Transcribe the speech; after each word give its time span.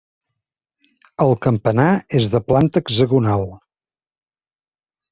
El 1.25 1.33
campanar 1.43 1.87
és 2.21 2.31
de 2.37 2.43
planta 2.51 2.85
hexagonal. 2.85 3.49